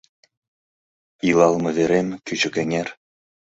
[1.27, 2.87] Илалалме верем- Кӱчыкэҥер.